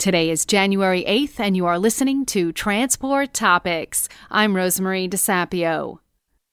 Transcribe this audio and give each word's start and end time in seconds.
Today 0.00 0.30
is 0.30 0.46
January 0.46 1.04
8th, 1.04 1.38
and 1.38 1.54
you 1.54 1.66
are 1.66 1.78
listening 1.78 2.24
to 2.24 2.52
Transport 2.52 3.34
Topics. 3.34 4.08
I'm 4.30 4.54
Rosemarie 4.54 5.10
DeSapio. 5.10 5.98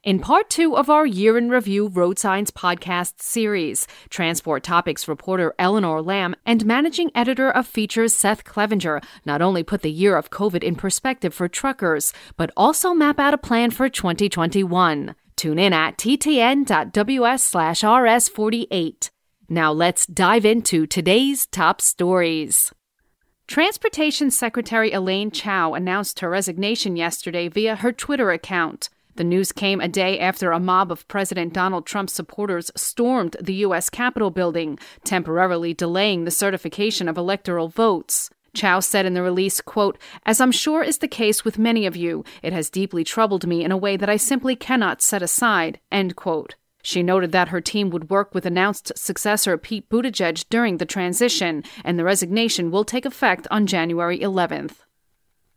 In 0.03 0.19
part 0.19 0.49
two 0.49 0.75
of 0.75 0.89
our 0.89 1.05
year 1.05 1.37
in 1.37 1.47
review 1.47 1.87
road 1.87 2.19
signs 2.19 2.51
podcast 2.51 3.21
series, 3.21 3.87
Transport 4.09 4.63
Topics 4.63 5.07
reporter 5.07 5.55
Eleanor 5.57 6.01
Lamb 6.01 6.35
and 6.45 6.65
managing 6.65 7.09
editor 7.15 7.49
of 7.49 7.65
Features 7.65 8.13
Seth 8.13 8.43
Clevenger 8.43 8.99
not 9.23 9.41
only 9.41 9.63
put 9.63 9.81
the 9.81 9.89
year 9.89 10.17
of 10.17 10.29
COVID 10.29 10.61
in 10.61 10.75
perspective 10.75 11.33
for 11.33 11.47
truckers, 11.47 12.11
but 12.35 12.51
also 12.57 12.93
map 12.93 13.17
out 13.17 13.33
a 13.33 13.37
plan 13.37 13.71
for 13.71 13.87
2021. 13.87 15.15
Tune 15.37 15.57
in 15.57 15.71
at 15.71 15.97
ttn.ws 15.97 17.43
slash 17.45 17.79
rs48. 17.79 19.09
Now 19.47 19.71
let's 19.71 20.05
dive 20.05 20.45
into 20.45 20.85
today's 20.85 21.45
top 21.45 21.79
stories. 21.79 22.73
Transportation 23.47 24.29
Secretary 24.29 24.91
Elaine 24.91 25.31
Chao 25.31 25.73
announced 25.73 26.19
her 26.19 26.29
resignation 26.29 26.97
yesterday 26.97 27.47
via 27.47 27.77
her 27.77 27.93
Twitter 27.93 28.31
account. 28.31 28.89
The 29.15 29.23
news 29.23 29.53
came 29.53 29.79
a 29.79 29.87
day 29.87 30.19
after 30.19 30.51
a 30.51 30.59
mob 30.59 30.91
of 30.91 31.07
President 31.07 31.53
Donald 31.53 31.85
Trump's 31.85 32.11
supporters 32.11 32.69
stormed 32.75 33.37
the 33.41 33.53
U.S. 33.55 33.89
Capitol 33.89 34.31
building, 34.31 34.77
temporarily 35.05 35.73
delaying 35.73 36.25
the 36.25 36.29
certification 36.29 37.07
of 37.07 37.17
electoral 37.17 37.69
votes. 37.69 38.29
Chao 38.53 38.81
said 38.81 39.05
in 39.05 39.13
the 39.13 39.23
release, 39.23 39.61
quote, 39.61 39.97
As 40.25 40.41
I'm 40.41 40.51
sure 40.51 40.83
is 40.83 40.97
the 40.97 41.07
case 41.07 41.45
with 41.45 41.57
many 41.57 41.85
of 41.85 41.95
you, 41.95 42.25
it 42.43 42.51
has 42.51 42.69
deeply 42.69 43.05
troubled 43.05 43.47
me 43.47 43.63
in 43.63 43.71
a 43.71 43.77
way 43.77 43.95
that 43.95 44.09
I 44.09 44.17
simply 44.17 44.57
cannot 44.57 45.01
set 45.01 45.21
aside, 45.21 45.79
end 45.89 46.17
quote. 46.17 46.55
She 46.83 47.03
noted 47.03 47.31
that 47.31 47.49
her 47.49 47.61
team 47.61 47.89
would 47.89 48.09
work 48.09 48.33
with 48.33 48.45
announced 48.45 48.91
successor 48.95 49.57
Pete 49.57 49.89
Buttigieg 49.89 50.45
during 50.49 50.77
the 50.77 50.85
transition, 50.85 51.63
and 51.83 51.97
the 51.97 52.03
resignation 52.03 52.71
will 52.71 52.85
take 52.85 53.05
effect 53.05 53.47
on 53.51 53.67
January 53.67 54.19
11th. 54.19 54.75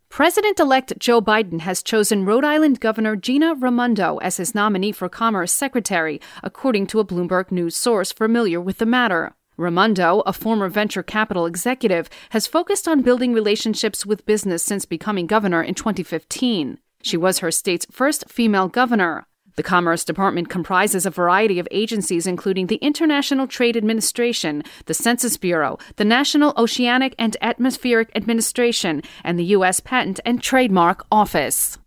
President 0.09 0.59
elect 0.59 0.99
Joe 0.99 1.21
Biden 1.21 1.61
has 1.61 1.81
chosen 1.81 2.25
Rhode 2.25 2.43
Island 2.43 2.81
Governor 2.81 3.15
Gina 3.15 3.55
Raimondo 3.55 4.17
as 4.17 4.35
his 4.35 4.53
nominee 4.53 4.91
for 4.91 5.07
Commerce 5.07 5.53
Secretary, 5.53 6.19
according 6.43 6.87
to 6.87 6.99
a 6.99 7.05
Bloomberg 7.05 7.49
News 7.49 7.77
source 7.77 8.11
familiar 8.11 8.59
with 8.59 8.79
the 8.79 8.85
matter. 8.85 9.33
Raimondo, 9.55 10.21
a 10.25 10.33
former 10.33 10.67
venture 10.67 11.01
capital 11.01 11.45
executive, 11.45 12.09
has 12.31 12.45
focused 12.45 12.89
on 12.89 13.03
building 13.03 13.31
relationships 13.31 14.05
with 14.05 14.25
business 14.25 14.63
since 14.63 14.83
becoming 14.83 15.27
governor 15.27 15.63
in 15.63 15.75
2015. 15.75 16.79
She 17.03 17.15
was 17.15 17.39
her 17.39 17.51
state's 17.51 17.87
first 17.89 18.25
female 18.27 18.67
governor. 18.67 19.27
The 19.55 19.63
Commerce 19.63 20.05
Department 20.05 20.49
comprises 20.49 21.05
a 21.05 21.11
variety 21.11 21.59
of 21.59 21.67
agencies, 21.71 22.25
including 22.25 22.67
the 22.67 22.77
International 22.77 23.47
Trade 23.47 23.75
Administration, 23.75 24.63
the 24.85 24.93
Census 24.93 25.35
Bureau, 25.37 25.77
the 25.97 26.05
National 26.05 26.53
Oceanic 26.57 27.15
and 27.19 27.35
Atmospheric 27.41 28.11
Administration, 28.15 29.01
and 29.23 29.37
the 29.37 29.45
U.S. 29.45 29.79
Patent 29.79 30.19
and 30.25 30.41
Trademark 30.41 31.05
Office. 31.11 31.77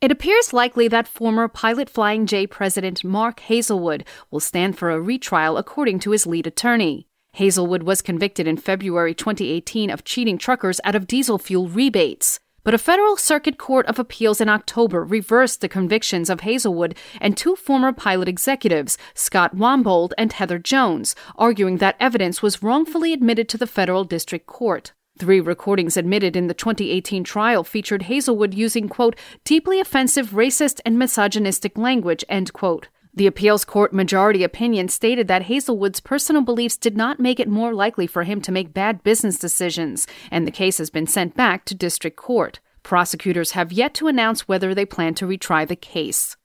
It 0.00 0.10
appears 0.10 0.52
likely 0.52 0.88
that 0.88 1.06
former 1.06 1.46
Pilot 1.48 1.88
Flying 1.88 2.26
J 2.26 2.46
president 2.46 3.04
Mark 3.04 3.40
Hazelwood 3.40 4.04
will 4.30 4.40
stand 4.40 4.76
for 4.76 4.90
a 4.90 5.00
retrial, 5.00 5.56
according 5.56 6.00
to 6.00 6.10
his 6.10 6.26
lead 6.26 6.46
attorney. 6.46 7.06
Hazelwood 7.34 7.84
was 7.84 8.02
convicted 8.02 8.46
in 8.46 8.56
February 8.56 9.14
2018 9.14 9.90
of 9.90 10.04
cheating 10.04 10.38
truckers 10.38 10.80
out 10.84 10.94
of 10.94 11.06
diesel 11.06 11.38
fuel 11.38 11.68
rebates. 11.68 12.40
But 12.64 12.74
a 12.74 12.78
federal 12.78 13.16
circuit 13.16 13.58
court 13.58 13.86
of 13.86 13.98
appeals 13.98 14.40
in 14.40 14.48
October 14.48 15.02
reversed 15.02 15.60
the 15.60 15.68
convictions 15.68 16.30
of 16.30 16.42
Hazelwood 16.42 16.96
and 17.20 17.36
two 17.36 17.56
former 17.56 17.92
pilot 17.92 18.28
executives, 18.28 18.96
Scott 19.14 19.56
Wombold 19.56 20.12
and 20.16 20.32
Heather 20.32 20.60
Jones, 20.60 21.16
arguing 21.36 21.78
that 21.78 21.96
evidence 21.98 22.40
was 22.40 22.62
wrongfully 22.62 23.12
admitted 23.12 23.48
to 23.48 23.58
the 23.58 23.66
federal 23.66 24.04
district 24.04 24.46
court. 24.46 24.92
Three 25.18 25.40
recordings 25.40 25.96
admitted 25.96 26.36
in 26.36 26.46
the 26.46 26.54
2018 26.54 27.24
trial 27.24 27.64
featured 27.64 28.02
Hazelwood 28.02 28.54
using, 28.54 28.88
quote, 28.88 29.16
deeply 29.44 29.80
offensive 29.80 30.30
racist 30.30 30.80
and 30.86 30.96
misogynistic 30.96 31.76
language, 31.76 32.24
end 32.28 32.52
quote. 32.52 32.88
The 33.14 33.26
appeals 33.26 33.66
court 33.66 33.92
majority 33.92 34.42
opinion 34.42 34.88
stated 34.88 35.28
that 35.28 35.42
Hazelwood's 35.42 36.00
personal 36.00 36.40
beliefs 36.42 36.78
did 36.78 36.96
not 36.96 37.20
make 37.20 37.38
it 37.38 37.48
more 37.48 37.74
likely 37.74 38.06
for 38.06 38.22
him 38.22 38.40
to 38.40 38.52
make 38.52 38.72
bad 38.72 39.02
business 39.02 39.38
decisions, 39.38 40.06
and 40.30 40.46
the 40.46 40.50
case 40.50 40.78
has 40.78 40.88
been 40.88 41.06
sent 41.06 41.36
back 41.36 41.66
to 41.66 41.74
district 41.74 42.16
court. 42.16 42.60
Prosecutors 42.82 43.50
have 43.52 43.70
yet 43.70 43.92
to 43.94 44.08
announce 44.08 44.48
whether 44.48 44.74
they 44.74 44.86
plan 44.86 45.14
to 45.14 45.26
retry 45.26 45.68
the 45.68 45.76
case. 45.76 46.36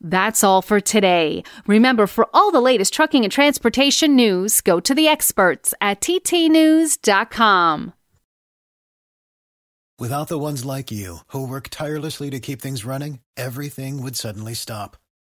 That's 0.00 0.42
all 0.42 0.62
for 0.62 0.80
today. 0.80 1.44
Remember, 1.66 2.08
for 2.08 2.28
all 2.34 2.50
the 2.50 2.60
latest 2.60 2.92
trucking 2.92 3.24
and 3.24 3.32
transportation 3.32 4.16
news, 4.16 4.60
go 4.60 4.80
to 4.80 4.94
the 4.94 5.08
experts 5.08 5.74
at 5.80 6.00
ttnews.com. 6.00 7.92
Without 9.98 10.28
the 10.28 10.38
ones 10.38 10.64
like 10.64 10.90
you, 10.90 11.20
who 11.28 11.48
work 11.48 11.68
tirelessly 11.70 12.28
to 12.30 12.40
keep 12.40 12.60
things 12.60 12.84
running, 12.84 13.20
everything 13.36 14.02
would 14.02 14.16
suddenly 14.16 14.52
stop. 14.52 14.98